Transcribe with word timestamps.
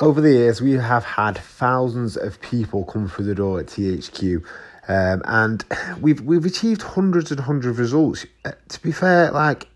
Over 0.00 0.20
the 0.20 0.32
years, 0.32 0.60
we 0.60 0.72
have 0.72 1.04
had 1.04 1.38
thousands 1.38 2.16
of 2.16 2.40
people 2.40 2.84
come 2.84 3.08
through 3.08 3.26
the 3.26 3.34
door 3.36 3.60
at 3.60 3.66
THQ, 3.66 4.44
um, 4.88 5.22
and 5.24 5.64
we've 6.00 6.20
we've 6.20 6.44
achieved 6.44 6.82
hundreds 6.82 7.30
and 7.30 7.38
hundreds 7.38 7.66
of 7.66 7.78
results. 7.78 8.26
Uh, 8.44 8.52
to 8.70 8.82
be 8.82 8.90
fair, 8.90 9.30
like 9.30 9.68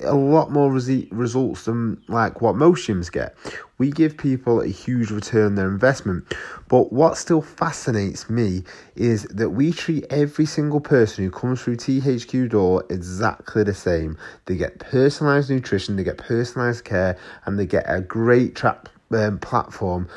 a 0.00 0.14
lot 0.14 0.50
more 0.50 0.70
results 0.70 1.64
than 1.64 2.02
like 2.08 2.42
what 2.42 2.54
most 2.54 2.86
gyms 2.86 3.10
get. 3.10 3.34
We 3.78 3.90
give 3.90 4.18
people 4.18 4.60
a 4.60 4.66
huge 4.66 5.10
return 5.10 5.46
on 5.46 5.54
their 5.54 5.68
investment. 5.68 6.24
But 6.68 6.92
what 6.92 7.16
still 7.16 7.40
fascinates 7.40 8.28
me 8.28 8.64
is 8.94 9.22
that 9.24 9.50
we 9.50 9.72
treat 9.72 10.04
every 10.10 10.44
single 10.44 10.80
person 10.80 11.24
who 11.24 11.30
comes 11.30 11.62
through 11.62 11.76
THQ 11.76 12.50
door 12.50 12.84
exactly 12.90 13.64
the 13.64 13.74
same. 13.74 14.18
They 14.44 14.56
get 14.56 14.80
personalized 14.80 15.48
nutrition, 15.48 15.96
they 15.96 16.04
get 16.04 16.18
personalized 16.18 16.84
care, 16.84 17.16
and 17.46 17.58
they 17.58 17.66
get 17.66 17.84
a 17.86 18.02
great 18.02 18.54
trap 18.54 18.90
um, 19.14 19.38
platform 19.38 20.08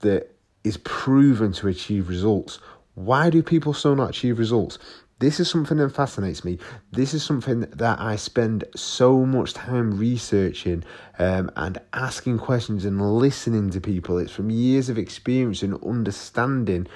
that 0.00 0.34
is 0.64 0.76
proven 0.78 1.52
to 1.52 1.68
achieve 1.68 2.08
results. 2.08 2.58
Why 2.94 3.30
do 3.30 3.42
people 3.42 3.74
still 3.74 3.96
not 3.96 4.10
achieve 4.10 4.38
results? 4.38 4.78
This 5.18 5.38
is 5.38 5.48
something 5.48 5.76
that 5.78 5.90
fascinates 5.90 6.44
me. 6.44 6.58
This 6.90 7.14
is 7.14 7.22
something 7.22 7.60
that 7.60 8.00
I 8.00 8.16
spend 8.16 8.64
so 8.74 9.24
much 9.24 9.54
time 9.54 9.96
researching 9.96 10.82
um, 11.20 11.48
and 11.54 11.80
asking 11.92 12.38
questions 12.38 12.84
and 12.84 13.00
listening 13.00 13.70
to 13.70 13.80
people. 13.80 14.18
It's 14.18 14.32
from 14.32 14.50
years 14.50 14.88
of 14.88 14.98
experience 14.98 15.62
and 15.62 15.80
understanding 15.84 16.88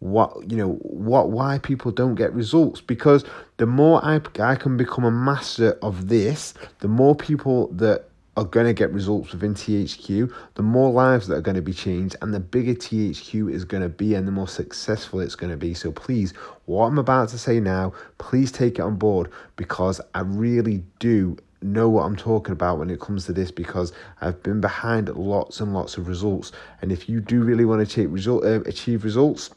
what 0.00 0.50
you 0.50 0.56
know 0.56 0.72
what 0.80 1.30
why 1.30 1.58
people 1.58 1.90
don't 1.90 2.14
get 2.14 2.32
results 2.34 2.80
because 2.80 3.24
the 3.56 3.66
more 3.66 4.04
I, 4.04 4.20
I 4.38 4.54
can 4.54 4.76
become 4.76 5.04
a 5.04 5.10
master 5.10 5.78
of 5.80 6.08
this 6.08 6.52
the 6.80 6.88
more 6.88 7.14
people 7.14 7.68
that 7.68 8.08
are 8.36 8.44
going 8.44 8.66
to 8.66 8.72
get 8.72 8.92
results 8.92 9.32
within 9.32 9.54
THQ, 9.54 10.32
the 10.54 10.62
more 10.62 10.90
lives 10.90 11.28
that 11.28 11.36
are 11.36 11.40
going 11.40 11.54
to 11.54 11.62
be 11.62 11.72
changed, 11.72 12.16
and 12.20 12.34
the 12.34 12.40
bigger 12.40 12.74
THQ 12.74 13.52
is 13.52 13.64
going 13.64 13.82
to 13.82 13.88
be, 13.88 14.14
and 14.14 14.26
the 14.26 14.32
more 14.32 14.48
successful 14.48 15.20
it's 15.20 15.36
going 15.36 15.50
to 15.50 15.56
be. 15.56 15.74
So, 15.74 15.92
please, 15.92 16.32
what 16.66 16.86
I'm 16.86 16.98
about 16.98 17.28
to 17.30 17.38
say 17.38 17.60
now, 17.60 17.92
please 18.18 18.50
take 18.50 18.78
it 18.78 18.82
on 18.82 18.96
board 18.96 19.30
because 19.56 20.00
I 20.14 20.20
really 20.20 20.82
do 20.98 21.36
know 21.62 21.88
what 21.88 22.02
I'm 22.02 22.16
talking 22.16 22.52
about 22.52 22.78
when 22.78 22.90
it 22.90 23.00
comes 23.00 23.24
to 23.26 23.32
this 23.32 23.50
because 23.50 23.92
I've 24.20 24.42
been 24.42 24.60
behind 24.60 25.08
lots 25.08 25.60
and 25.60 25.72
lots 25.72 25.96
of 25.96 26.08
results. 26.08 26.52
And 26.82 26.92
if 26.92 27.08
you 27.08 27.20
do 27.20 27.42
really 27.42 27.64
want 27.64 27.88
to 27.88 28.08
result, 28.08 28.44
uh, 28.44 28.60
achieve 28.62 29.04
results, 29.04 29.50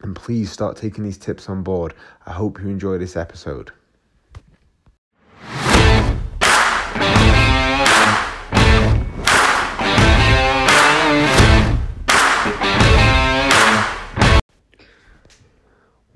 then 0.00 0.14
please 0.14 0.50
start 0.50 0.76
taking 0.76 1.04
these 1.04 1.18
tips 1.18 1.48
on 1.48 1.62
board. 1.62 1.94
I 2.26 2.32
hope 2.32 2.60
you 2.60 2.68
enjoy 2.68 2.98
this 2.98 3.16
episode. 3.16 3.70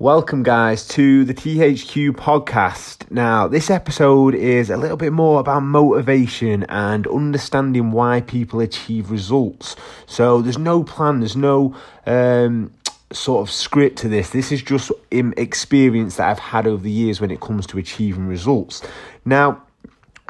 Welcome, 0.01 0.43
guys, 0.43 0.87
to 0.95 1.25
the 1.25 1.33
THQ 1.33 2.11
podcast. 2.11 3.11
Now, 3.11 3.49
this 3.49 3.69
episode 3.69 4.33
is 4.33 4.69
a 4.69 4.77
little 4.77 4.95
bit 4.95 5.11
more 5.11 5.41
about 5.41 5.59
motivation 5.63 6.63
and 6.69 7.05
understanding 7.05 7.91
why 7.91 8.21
people 8.21 8.61
achieve 8.61 9.11
results. 9.11 9.75
So, 10.05 10.41
there's 10.41 10.57
no 10.57 10.85
plan, 10.85 11.19
there's 11.19 11.35
no 11.35 11.75
um, 12.05 12.71
sort 13.11 13.45
of 13.45 13.53
script 13.53 13.97
to 13.97 14.07
this. 14.07 14.29
This 14.29 14.53
is 14.53 14.61
just 14.61 14.89
experience 15.11 16.15
that 16.15 16.29
I've 16.29 16.39
had 16.39 16.65
over 16.65 16.81
the 16.81 16.89
years 16.89 17.19
when 17.19 17.29
it 17.29 17.41
comes 17.41 17.67
to 17.67 17.77
achieving 17.77 18.25
results. 18.25 18.81
Now, 19.25 19.61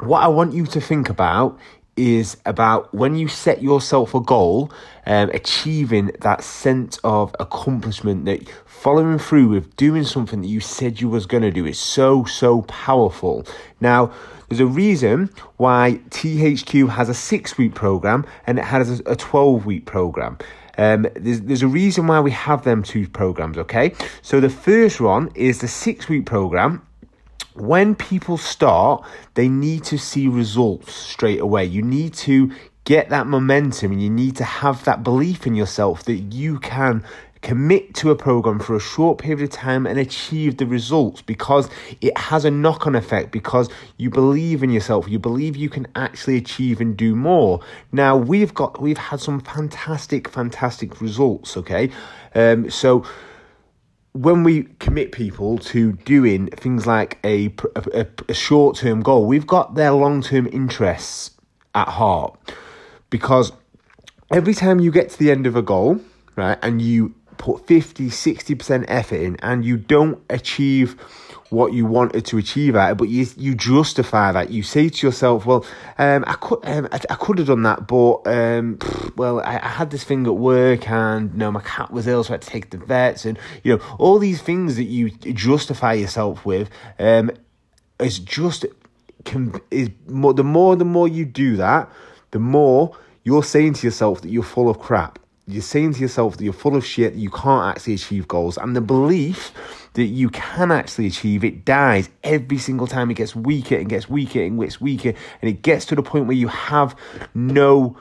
what 0.00 0.24
I 0.24 0.26
want 0.26 0.52
you 0.52 0.66
to 0.66 0.80
think 0.80 1.08
about 1.08 1.56
is 2.00 2.38
about 2.46 2.92
when 2.94 3.14
you 3.14 3.28
set 3.28 3.62
yourself 3.62 4.14
a 4.14 4.20
goal, 4.20 4.72
um, 5.06 5.28
achieving 5.30 6.10
that 6.20 6.42
sense 6.42 6.98
of 7.04 7.34
accomplishment 7.38 8.24
that 8.24 8.48
following 8.64 9.18
through 9.18 9.48
with 9.48 9.76
doing 9.76 10.04
something 10.04 10.40
that 10.40 10.48
you 10.48 10.60
said 10.60 11.00
you 11.00 11.08
was 11.08 11.26
going 11.26 11.42
to 11.42 11.50
do 11.50 11.66
is 11.66 11.78
so, 11.78 12.24
so 12.24 12.62
powerful. 12.62 13.44
Now, 13.80 14.12
there's 14.48 14.60
a 14.60 14.66
reason 14.66 15.30
why 15.58 16.00
THQ 16.08 16.88
has 16.88 17.08
a 17.08 17.14
six 17.14 17.58
week 17.58 17.74
program 17.74 18.24
and 18.46 18.58
it 18.58 18.64
has 18.64 19.00
a 19.04 19.16
12 19.16 19.66
week 19.66 19.84
program. 19.84 20.38
Um, 20.78 21.06
there's, 21.14 21.42
there's 21.42 21.62
a 21.62 21.68
reason 21.68 22.06
why 22.06 22.20
we 22.20 22.30
have 22.30 22.64
them 22.64 22.82
two 22.82 23.06
programs, 23.06 23.58
okay? 23.58 23.92
So 24.22 24.40
the 24.40 24.48
first 24.48 25.00
one 25.00 25.30
is 25.34 25.60
the 25.60 25.68
six 25.68 26.08
week 26.08 26.24
program 26.24 26.86
when 27.54 27.94
people 27.94 28.38
start, 28.38 29.04
they 29.34 29.48
need 29.48 29.84
to 29.84 29.98
see 29.98 30.28
results 30.28 30.94
straight 30.94 31.40
away. 31.40 31.64
You 31.64 31.82
need 31.82 32.14
to 32.14 32.52
get 32.84 33.08
that 33.10 33.26
momentum 33.26 33.92
and 33.92 34.02
you 34.02 34.10
need 34.10 34.36
to 34.36 34.44
have 34.44 34.84
that 34.84 35.02
belief 35.04 35.46
in 35.46 35.54
yourself 35.54 36.04
that 36.04 36.14
you 36.14 36.58
can 36.60 37.04
commit 37.42 37.94
to 37.94 38.10
a 38.10 38.16
program 38.16 38.58
for 38.58 38.76
a 38.76 38.80
short 38.80 39.18
period 39.18 39.42
of 39.42 39.50
time 39.50 39.86
and 39.86 39.98
achieve 39.98 40.58
the 40.58 40.66
results 40.66 41.22
because 41.22 41.70
it 42.00 42.16
has 42.18 42.44
a 42.44 42.50
knock 42.50 42.86
on 42.86 42.94
effect 42.94 43.30
because 43.30 43.70
you 43.96 44.10
believe 44.10 44.62
in 44.62 44.70
yourself 44.70 45.08
you 45.08 45.18
believe 45.18 45.56
you 45.56 45.70
can 45.70 45.86
actually 45.96 46.36
achieve 46.36 46.80
and 46.80 46.98
do 46.98 47.14
more 47.16 47.60
now 47.92 48.14
we've 48.14 48.52
got 48.52 48.80
we've 48.80 48.98
had 48.98 49.18
some 49.18 49.40
fantastic 49.40 50.28
fantastic 50.28 51.00
results 51.00 51.56
okay 51.56 51.90
um 52.34 52.68
so 52.68 53.04
when 54.12 54.42
we 54.42 54.64
commit 54.78 55.12
people 55.12 55.58
to 55.58 55.92
doing 55.92 56.48
things 56.48 56.86
like 56.86 57.18
a, 57.24 57.54
a, 57.76 58.06
a 58.28 58.34
short 58.34 58.76
term 58.76 59.02
goal, 59.02 59.26
we've 59.26 59.46
got 59.46 59.74
their 59.74 59.92
long 59.92 60.22
term 60.22 60.48
interests 60.52 61.32
at 61.74 61.88
heart. 61.88 62.36
Because 63.08 63.52
every 64.32 64.54
time 64.54 64.80
you 64.80 64.90
get 64.90 65.10
to 65.10 65.18
the 65.18 65.30
end 65.30 65.46
of 65.46 65.56
a 65.56 65.62
goal, 65.62 66.00
right, 66.36 66.58
and 66.62 66.82
you 66.82 67.14
put 67.40 67.66
50, 67.66 68.08
60% 68.08 68.84
effort 68.86 69.16
in 69.16 69.36
and 69.42 69.64
you 69.64 69.78
don't 69.78 70.22
achieve 70.28 70.92
what 71.48 71.72
you 71.72 71.86
wanted 71.86 72.24
to 72.26 72.38
achieve 72.38 72.76
at 72.76 72.92
it, 72.92 72.94
but 72.96 73.08
you 73.08 73.26
you 73.36 73.54
justify 73.56 74.30
that. 74.30 74.50
You 74.50 74.62
say 74.62 74.88
to 74.88 75.06
yourself, 75.06 75.46
"Well, 75.46 75.66
um, 75.98 76.22
I 76.26 76.34
could 76.34 76.60
um, 76.64 76.88
I, 76.92 77.00
I, 77.10 77.14
could 77.16 77.38
have 77.38 77.48
done 77.48 77.62
that, 77.64 77.88
but 77.88 78.24
um, 78.26 78.78
well, 79.16 79.40
I, 79.40 79.56
I, 79.56 79.68
had 79.68 79.90
this 79.90 80.04
thing 80.04 80.26
at 80.26 80.36
work, 80.36 80.88
and 80.88 81.32
you 81.32 81.38
know, 81.38 81.50
my 81.50 81.62
cat 81.62 81.90
was 81.90 82.06
ill, 82.06 82.22
so 82.22 82.30
I 82.30 82.34
had 82.34 82.42
to 82.42 82.48
take 82.48 82.70
the 82.70 82.78
vets, 82.78 83.24
and 83.24 83.36
you 83.64 83.76
know, 83.76 83.82
all 83.98 84.20
these 84.20 84.40
things 84.40 84.76
that 84.76 84.84
you 84.84 85.10
justify 85.10 85.94
yourself 85.94 86.46
with, 86.46 86.70
um, 87.00 87.32
is 87.98 88.20
just 88.20 88.64
can 89.24 89.60
is 89.72 89.90
more 90.06 90.32
the 90.32 90.44
more 90.44 90.76
the 90.76 90.84
more 90.84 91.08
you 91.08 91.24
do 91.24 91.56
that, 91.56 91.90
the 92.30 92.38
more 92.38 92.96
you're 93.24 93.42
saying 93.42 93.74
to 93.74 93.86
yourself 93.86 94.20
that 94.20 94.30
you're 94.30 94.44
full 94.44 94.70
of 94.70 94.78
crap. 94.78 95.18
You're 95.50 95.62
saying 95.62 95.94
to 95.94 96.00
yourself 96.00 96.36
that 96.36 96.44
you're 96.44 96.52
full 96.52 96.76
of 96.76 96.84
shit, 96.84 97.14
you 97.14 97.30
can't 97.30 97.76
actually 97.76 97.94
achieve 97.94 98.28
goals, 98.28 98.56
and 98.56 98.76
the 98.76 98.80
belief 98.80 99.52
that 99.94 100.04
you 100.04 100.30
can 100.30 100.70
actually 100.70 101.06
achieve 101.06 101.42
it 101.44 101.64
dies 101.64 102.08
every 102.22 102.58
single 102.58 102.86
time. 102.86 103.10
It 103.10 103.14
gets 103.14 103.34
weaker 103.34 103.76
and 103.76 103.88
gets 103.88 104.08
weaker 104.08 104.40
and 104.40 104.60
gets 104.60 104.80
weaker, 104.80 105.12
and 105.42 105.48
it 105.48 105.62
gets 105.62 105.86
to 105.86 105.94
the 105.94 106.02
point 106.02 106.26
where 106.26 106.36
you 106.36 106.48
have 106.48 106.96
no 107.34 107.96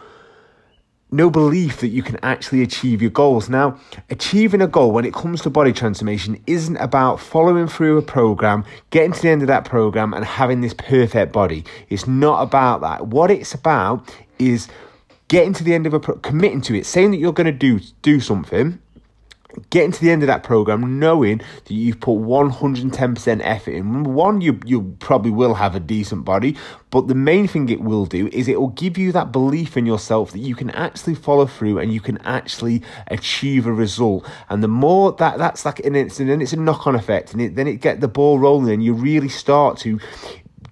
no 1.11 1.29
belief 1.29 1.79
that 1.79 1.87
you 1.87 2.03
can 2.03 2.19
actually 2.21 2.61
achieve 2.61 3.01
your 3.01 3.11
goals. 3.11 3.49
Now, 3.49 3.79
achieving 4.09 4.61
a 4.61 4.67
goal 4.67 4.91
when 4.91 5.05
it 5.05 5.13
comes 5.13 5.41
to 5.41 5.49
body 5.49 5.73
transformation 5.73 6.41
isn't 6.45 6.77
about 6.77 7.19
following 7.19 7.67
through 7.67 7.97
a 7.97 8.01
program, 8.01 8.63
getting 8.91 9.13
to 9.13 9.21
the 9.21 9.29
end 9.29 9.41
of 9.41 9.47
that 9.47 9.65
program, 9.65 10.13
and 10.13 10.23
having 10.23 10.61
this 10.61 10.75
perfect 10.75 11.31
body. 11.31 11.65
It's 11.89 12.05
not 12.05 12.41
about 12.43 12.81
that. 12.81 13.07
What 13.07 13.31
it's 13.31 13.53
about 13.53 14.15
is 14.37 14.67
getting 15.29 15.53
to 15.53 15.63
the 15.63 15.73
end 15.73 15.87
of 15.87 15.93
a 15.93 15.99
pro- 15.99 16.17
committing 16.17 16.61
to 16.61 16.77
it, 16.77 16.85
saying 16.85 17.11
that 17.11 17.17
you're 17.17 17.33
going 17.33 17.45
to 17.45 17.53
do 17.53 17.79
do 18.01 18.19
something 18.19 18.79
getting 19.69 19.91
to 19.91 20.01
the 20.01 20.11
end 20.11 20.21
of 20.23 20.27
that 20.27 20.43
program 20.43 20.99
knowing 20.99 21.39
that 21.39 21.73
you've 21.73 21.99
put 21.99 22.13
110% 22.13 23.41
effort 23.43 23.71
in. 23.71 24.03
One 24.03 24.41
you 24.41 24.59
you 24.65 24.95
probably 24.99 25.31
will 25.31 25.55
have 25.55 25.75
a 25.75 25.79
decent 25.79 26.23
body 26.23 26.55
but 26.91 27.07
the 27.07 27.15
main 27.15 27.47
thing 27.47 27.69
it 27.69 27.81
will 27.81 28.05
do 28.05 28.27
is 28.27 28.47
it 28.47 28.59
will 28.59 28.69
give 28.69 28.97
you 28.97 29.11
that 29.11 29.31
belief 29.31 29.77
in 29.77 29.85
yourself 29.85 30.31
that 30.31 30.39
you 30.39 30.55
can 30.55 30.69
actually 30.71 31.15
follow 31.15 31.45
through 31.45 31.79
and 31.79 31.93
you 31.93 31.99
can 31.99 32.17
actually 32.19 32.81
achieve 33.07 33.65
a 33.65 33.73
result. 33.73 34.27
And 34.49 34.63
the 34.63 34.67
more 34.67 35.11
that 35.13 35.37
that's 35.37 35.65
like 35.65 35.79
and 35.79 35.95
it's 35.95 36.19
and 36.19 36.41
it's 36.41 36.53
a 36.53 36.57
knock-on 36.57 36.95
effect 36.95 37.33
and 37.33 37.41
it, 37.41 37.55
then 37.55 37.67
it 37.67 37.75
get 37.75 38.01
the 38.01 38.07
ball 38.07 38.39
rolling 38.39 38.71
and 38.71 38.83
you 38.83 38.93
really 38.93 39.29
start 39.29 39.77
to 39.79 39.99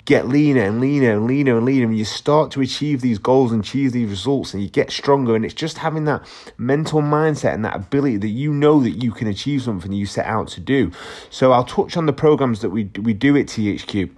get 0.05 0.27
leaner 0.27 0.61
and 0.61 0.79
leaner 0.79 1.11
and 1.11 1.27
leaner 1.27 1.57
and 1.57 1.65
leaner, 1.65 1.85
and 1.85 1.97
you 1.97 2.05
start 2.05 2.51
to 2.51 2.61
achieve 2.61 3.01
these 3.01 3.17
goals 3.17 3.51
and 3.51 3.63
achieve 3.63 3.91
these 3.91 4.09
results, 4.09 4.53
and 4.53 4.63
you 4.63 4.69
get 4.69 4.91
stronger. 4.91 5.35
And 5.35 5.45
it's 5.45 5.53
just 5.53 5.79
having 5.79 6.05
that 6.05 6.25
mental 6.57 7.01
mindset 7.01 7.53
and 7.53 7.65
that 7.65 7.75
ability 7.75 8.17
that 8.17 8.27
you 8.29 8.53
know 8.53 8.79
that 8.81 8.91
you 8.91 9.11
can 9.11 9.27
achieve 9.27 9.61
something 9.61 9.91
you 9.91 10.05
set 10.05 10.25
out 10.25 10.47
to 10.49 10.59
do. 10.59 10.91
So 11.29 11.51
I'll 11.51 11.63
touch 11.63 11.97
on 11.97 12.05
the 12.05 12.13
programs 12.13 12.61
that 12.61 12.69
we 12.69 12.89
we 13.01 13.13
do 13.13 13.37
at 13.37 13.47
THQ. 13.47 14.09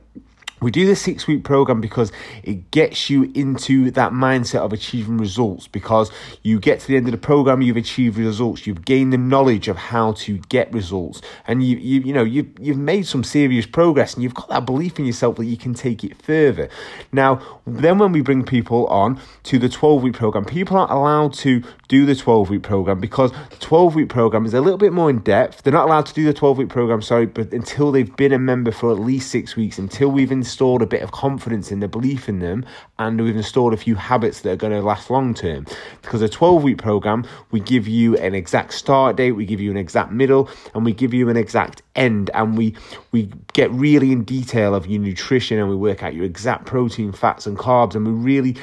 We 0.62 0.72
do 0.72 0.86
the 0.86 0.96
six 0.96 1.28
week 1.28 1.44
program 1.44 1.82
because 1.82 2.12
it 2.44 2.72
gets 2.72 3.10
you 3.10 3.32
into 3.34 3.92
that 3.92 4.12
mindset 4.12 4.60
of 4.60 4.74
achieving 4.74 5.18
results. 5.18 5.68
Because 5.68 6.12
you 6.44 6.60
get 6.60 6.80
to 6.82 6.88
the 6.88 6.98
end 6.98 7.08
of 7.08 7.12
the 7.12 7.18
program, 7.18 7.62
you've 7.62 7.78
achieved 7.78 8.18
results, 8.18 8.68
you've 8.68 8.86
gained 8.86 9.14
the 9.14 9.18
knowledge 9.18 9.68
of 9.68 9.78
how 9.78 10.14
to 10.14 10.38
get 10.50 10.72
results, 10.74 11.22
and 11.48 11.64
you 11.64 11.78
you 11.78 12.02
you 12.02 12.14
know 12.14 12.24
you've 12.24 12.48
you've 12.60 12.78
made 12.78 13.06
some 13.06 13.24
serious 13.24 13.66
progress, 13.66 14.14
and 14.14 14.24
you've 14.24 14.34
got 14.34 14.50
that 14.50 14.66
belief 14.66 15.00
in 15.00 15.06
yourself 15.06 15.38
that 15.38 15.46
you 15.46 15.58
can 15.58 15.74
take 15.74 16.04
it 16.04 16.22
further. 16.22 16.70
Now, 17.12 17.42
then 17.66 17.98
when 17.98 18.12
we 18.12 18.22
bring 18.22 18.44
people 18.44 18.88
on 18.88 19.20
to 19.44 19.60
the 19.60 19.70
twelve 19.70 20.04
week 20.04 20.14
program, 20.14 20.46
people 20.46 20.78
aren't 20.78 20.92
allowed 20.92 21.34
to 21.36 21.64
do 21.88 22.06
the 22.06 22.16
twelve 22.16 22.50
week 22.50 22.64
program 22.64 23.00
because 23.00 23.32
the 23.32 23.58
twelve 23.60 23.96
week 23.96 24.10
program 24.10 24.46
is 24.46 24.54
a 24.54 24.62
little 24.62 24.78
bit 24.78 24.94
more 24.94 25.10
in 25.10 25.20
depth. 25.20 25.64
They're 25.64 25.74
not 25.74 25.86
allowed 25.86 26.06
to 26.08 26.14
do 26.14 26.26
the 26.26 26.34
twelve 26.34 26.58
week 26.58 26.70
program, 26.70 27.02
sorry, 27.02 27.26
but 27.26 27.54
until 27.54 27.92
they've 27.92 28.16
been 28.16 28.34
a 28.34 28.40
member 28.40 28.72
for 28.72 28.92
at 28.92 29.00
least 29.00 29.32
six 29.32 29.56
weeks, 29.56 29.78
until 29.78 30.10
we've 30.10 30.32
installed 30.50 30.82
a 30.82 30.88
bit 30.88 31.04
of 31.04 31.12
confidence 31.12 31.72
in 31.72 31.80
the 31.80 31.88
belief 31.88 32.28
in 32.28 32.40
them, 32.40 32.66
and 32.98 33.22
we've 33.22 33.36
installed 33.36 33.72
a 33.72 33.78
few 33.78 33.94
habits 33.94 34.42
that 34.42 34.52
are 34.52 34.56
going 34.56 34.74
to 34.74 34.82
last 34.82 35.12
long 35.12 35.36
term. 35.36 35.68
Because 36.02 36.24
a 36.24 36.30
12 36.30 36.64
week 36.64 36.80
program, 36.80 37.24
we 37.52 37.60
give 37.60 37.88
you 37.88 38.18
an 38.18 38.34
exact 38.34 38.74
start 38.74 39.16
date, 39.16 39.34
we 39.34 39.46
give 39.46 39.62
you 39.62 39.70
an 39.70 39.78
exact 39.78 40.12
middle, 40.12 40.50
and 40.74 40.84
we 40.84 40.92
give 40.92 41.14
you 41.14 41.30
an 41.30 41.38
exact 41.38 41.84
end, 41.96 42.32
and 42.34 42.58
we 42.58 42.76
we 43.12 43.30
get 43.54 43.70
really 43.72 44.12
in 44.12 44.24
detail 44.24 44.74
of 44.74 44.88
your 44.88 45.00
nutrition, 45.00 45.60
and 45.60 45.70
we 45.70 45.76
work 45.76 46.02
out 46.02 46.16
your 46.16 46.26
exact 46.26 46.66
protein, 46.66 47.12
fats, 47.12 47.46
and 47.46 47.56
carbs, 47.56 47.94
and 47.94 48.08
we 48.08 48.12
really 48.12 48.56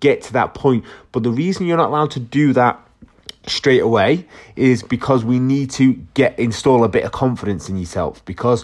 get 0.00 0.22
to 0.22 0.32
that 0.32 0.54
point. 0.54 0.82
But 1.12 1.24
the 1.24 1.30
reason 1.30 1.66
you're 1.66 1.76
not 1.76 1.90
allowed 1.90 2.10
to 2.12 2.20
do 2.20 2.54
that 2.54 2.80
straight 3.46 3.80
away 3.80 4.26
is 4.56 4.82
because 4.82 5.24
we 5.24 5.38
need 5.38 5.70
to 5.70 5.94
get 6.14 6.38
install 6.38 6.84
a 6.84 6.88
bit 6.88 7.04
of 7.04 7.12
confidence 7.12 7.68
in 7.68 7.76
yourself. 7.76 8.24
Because 8.24 8.62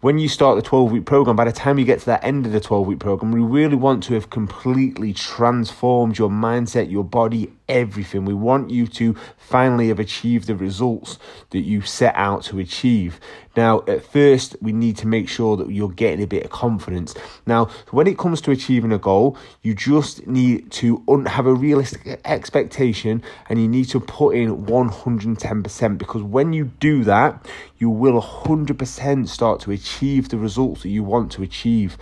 when 0.00 0.18
you 0.18 0.28
start 0.28 0.56
the 0.56 0.62
12 0.62 0.92
week 0.92 1.04
program, 1.04 1.36
by 1.36 1.44
the 1.44 1.52
time 1.52 1.78
you 1.78 1.84
get 1.84 2.00
to 2.00 2.06
that 2.06 2.24
end 2.24 2.46
of 2.46 2.52
the 2.52 2.60
12 2.60 2.86
week 2.86 2.98
program, 2.98 3.32
we 3.32 3.40
really 3.40 3.76
want 3.76 4.02
to 4.04 4.14
have 4.14 4.30
completely 4.30 5.12
transformed 5.12 6.18
your 6.18 6.30
mindset, 6.30 6.90
your 6.90 7.04
body, 7.04 7.52
everything. 7.72 8.24
We 8.24 8.34
want 8.34 8.70
you 8.70 8.86
to 8.86 9.16
finally 9.36 9.88
have 9.88 9.98
achieved 9.98 10.46
the 10.46 10.54
results 10.54 11.18
that 11.50 11.60
you 11.60 11.80
set 11.80 12.14
out 12.14 12.44
to 12.44 12.58
achieve. 12.58 13.18
Now, 13.56 13.82
at 13.86 14.04
first, 14.04 14.56
we 14.62 14.72
need 14.72 14.96
to 14.98 15.06
make 15.06 15.28
sure 15.28 15.56
that 15.56 15.70
you're 15.70 15.90
getting 15.90 16.22
a 16.22 16.26
bit 16.26 16.44
of 16.44 16.50
confidence. 16.50 17.14
Now, 17.46 17.66
when 17.90 18.06
it 18.06 18.16
comes 18.16 18.40
to 18.42 18.50
achieving 18.50 18.92
a 18.92 18.98
goal, 18.98 19.36
you 19.62 19.74
just 19.74 20.26
need 20.26 20.70
to 20.72 21.02
un- 21.08 21.26
have 21.26 21.46
a 21.46 21.54
realistic 21.54 22.20
expectation 22.24 23.22
and 23.48 23.60
you 23.60 23.68
need 23.68 23.88
to 23.90 24.00
put 24.00 24.34
in 24.36 24.64
110% 24.64 25.98
because 25.98 26.22
when 26.22 26.52
you 26.52 26.66
do 26.80 27.04
that, 27.04 27.46
you 27.78 27.90
will 27.90 28.20
100% 28.22 29.28
start 29.28 29.60
to 29.60 29.70
achieve 29.70 30.28
the 30.28 30.38
results 30.38 30.82
that 30.82 30.90
you 30.90 31.02
want 31.02 31.32
to 31.32 31.42
achieve. 31.42 31.98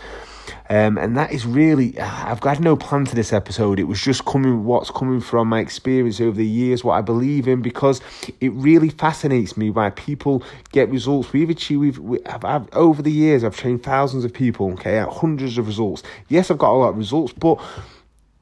Um, 0.69 0.99
and 0.99 1.17
that 1.17 1.33
is 1.33 1.47
really, 1.47 1.99
I've 1.99 2.41
got 2.41 2.61
no 2.61 2.77
plan 2.77 3.05
to 3.07 3.15
this 3.15 3.33
episode. 3.33 3.79
It 3.79 3.85
was 3.85 4.01
just 4.01 4.25
coming, 4.25 4.65
what's 4.65 4.91
coming 4.91 5.21
from 5.21 5.49
my 5.49 5.61
experience 5.61 6.21
over 6.21 6.37
the 6.37 6.47
years, 6.47 6.85
what 6.85 6.95
I 6.95 7.01
believe 7.01 7.49
in, 7.49 7.63
because 7.63 8.01
it 8.41 8.53
really 8.53 8.91
fascinates 8.91 9.57
me 9.57 9.71
why 9.71 9.91
people 9.91 10.43
get 10.73 10.89
results. 10.89 11.33
We've 11.33 11.51
achieved, 11.51 11.81
we've, 11.81 11.99
we, 11.99 12.25
I've, 12.27 12.69
over 12.73 13.03
the 13.03 13.13
years, 13.13 13.45
I've 13.45 13.57
trained 13.57 13.83
thousands 13.83 14.25
of 14.25 14.33
people, 14.33 14.73
okay, 14.73 14.99
hundreds 15.11 15.59
of 15.59 15.67
results. 15.67 16.03
Yes, 16.29 16.51
I've 16.51 16.59
got 16.59 16.71
a 16.71 16.79
lot 16.79 16.91
of 16.91 16.97
results, 16.99 17.33
but 17.33 17.61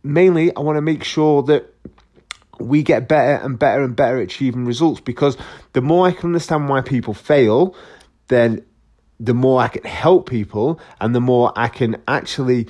mainly 0.03 0.55
I 0.55 0.61
want 0.61 0.77
to 0.77 0.83
make 0.83 1.05
sure 1.05 1.43
that 1.45 1.73
we 2.59 2.83
get 2.83 3.09
better 3.09 3.45
and 3.45 3.59
better 3.59 3.83
and 3.83 3.95
better 3.95 4.19
at 4.19 4.25
achieving 4.25 4.65
results 4.65 5.01
because 5.01 5.37
the 5.75 5.81
more 5.81 6.07
I 6.07 6.13
can 6.13 6.27
understand 6.27 6.69
why 6.69 6.81
people 6.81 7.15
fail, 7.15 7.75
then 8.29 8.65
the 9.21 9.35
more 9.35 9.61
I 9.61 9.69
can 9.69 9.85
help 9.85 10.29
people 10.29 10.81
and 11.01 11.15
the 11.15 11.21
more 11.21 11.53
I 11.57 11.69
can 11.69 12.01
actually 12.07 12.69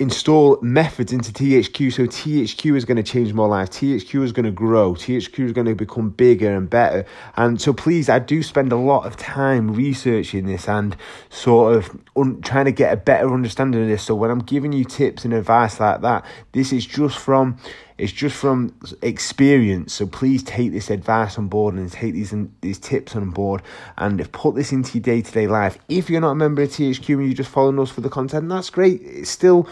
install 0.00 0.58
methods 0.62 1.12
into 1.12 1.30
THQ. 1.30 1.92
So 1.92 2.04
THQ 2.04 2.74
is 2.74 2.86
going 2.86 2.96
to 2.96 3.02
change 3.02 3.34
my 3.34 3.44
life. 3.44 3.68
THQ 3.70 4.24
is 4.24 4.32
going 4.32 4.46
to 4.46 4.50
grow. 4.50 4.94
THQ 4.94 5.44
is 5.44 5.52
going 5.52 5.66
to 5.66 5.74
become 5.74 6.08
bigger 6.08 6.56
and 6.56 6.68
better. 6.70 7.04
And 7.36 7.60
so 7.60 7.74
please, 7.74 8.08
I 8.08 8.18
do 8.18 8.42
spend 8.42 8.72
a 8.72 8.76
lot 8.76 9.04
of 9.06 9.18
time 9.18 9.74
researching 9.74 10.46
this 10.46 10.68
and 10.68 10.96
sort 11.28 11.76
of 11.76 11.90
un- 12.16 12.40
trying 12.40 12.64
to 12.64 12.72
get 12.72 12.94
a 12.94 12.96
better 12.96 13.32
understanding 13.32 13.82
of 13.82 13.88
this. 13.88 14.02
So 14.02 14.14
when 14.14 14.30
I'm 14.30 14.40
giving 14.40 14.72
you 14.72 14.86
tips 14.86 15.26
and 15.26 15.34
advice 15.34 15.78
like 15.78 16.00
that, 16.00 16.24
this 16.52 16.72
is 16.72 16.86
just 16.86 17.18
from 17.18 17.58
it's 18.00 18.12
just 18.12 18.34
from 18.34 18.74
experience. 19.02 19.92
So 19.92 20.06
please 20.06 20.42
take 20.42 20.72
this 20.72 20.88
advice 20.88 21.36
on 21.36 21.48
board 21.48 21.74
and 21.74 21.92
take 21.92 22.14
these 22.14 22.32
um, 22.32 22.50
these 22.62 22.78
tips 22.78 23.14
on 23.14 23.30
board 23.30 23.62
and 23.98 24.32
put 24.32 24.54
this 24.54 24.72
into 24.72 24.94
your 24.94 25.02
day 25.02 25.20
to 25.20 25.30
day 25.30 25.46
life. 25.46 25.76
If 25.88 26.08
you're 26.08 26.22
not 26.22 26.30
a 26.30 26.34
member 26.36 26.62
of 26.62 26.70
THQ 26.70 27.08
and 27.10 27.26
you're 27.26 27.34
just 27.34 27.50
following 27.50 27.78
us 27.78 27.90
for 27.90 28.00
the 28.00 28.08
content, 28.08 28.48
that's 28.48 28.70
great. 28.70 29.02
It's 29.02 29.30
still 29.30 29.68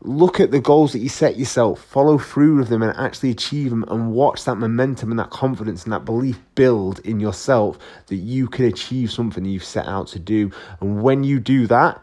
look 0.00 0.40
at 0.40 0.50
the 0.50 0.60
goals 0.60 0.92
that 0.92 1.00
you 1.00 1.10
set 1.10 1.36
yourself, 1.36 1.84
follow 1.84 2.16
through 2.16 2.56
with 2.56 2.68
them, 2.68 2.82
and 2.82 2.96
actually 2.96 3.30
achieve 3.30 3.68
them, 3.68 3.84
and 3.88 4.12
watch 4.12 4.44
that 4.44 4.56
momentum 4.56 5.10
and 5.10 5.18
that 5.18 5.30
confidence 5.30 5.84
and 5.84 5.92
that 5.92 6.06
belief 6.06 6.40
build 6.54 7.00
in 7.00 7.20
yourself 7.20 7.78
that 8.06 8.16
you 8.16 8.48
can 8.48 8.64
achieve 8.64 9.12
something 9.12 9.44
you've 9.44 9.62
set 9.62 9.86
out 9.86 10.08
to 10.08 10.18
do. 10.18 10.50
And 10.80 11.02
when 11.02 11.22
you 11.22 11.38
do 11.38 11.66
that, 11.66 12.00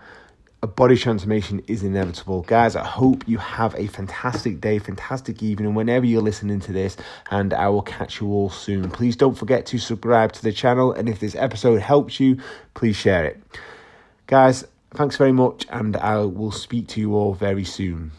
a 0.66 0.68
body 0.68 0.98
transformation 0.98 1.62
is 1.68 1.84
inevitable. 1.84 2.42
Guys, 2.42 2.76
I 2.76 2.84
hope 2.84 3.28
you 3.28 3.38
have 3.38 3.76
a 3.76 3.86
fantastic 3.86 4.60
day, 4.60 4.80
fantastic 4.80 5.44
evening 5.44 5.76
whenever 5.76 6.08
you're 6.08 6.24
listening 6.24 6.60
to 6.62 6.72
this, 6.72 6.98
and 7.30 7.54
I 7.54 7.70
will 7.70 7.84
catch 7.84 8.20
you 8.20 8.30
all 8.30 8.50
soon. 8.50 8.90
Please 8.90 9.16
don't 9.16 9.36
forget 9.36 9.68
to 9.68 9.78
subscribe 9.78 10.32
to 10.32 10.42
the 10.42 10.52
channel, 10.52 10.92
and 10.92 11.08
if 11.08 11.20
this 11.20 11.36
episode 11.36 11.82
helps 11.82 12.20
you, 12.20 12.40
please 12.74 12.96
share 12.96 13.26
it. 13.26 13.40
Guys, 14.26 14.66
thanks 14.90 15.18
very 15.18 15.32
much, 15.32 15.68
and 15.70 15.96
I 15.98 16.18
will 16.26 16.52
speak 16.52 16.88
to 16.90 17.00
you 17.00 17.14
all 17.14 17.36
very 17.36 17.64
soon. 17.64 18.10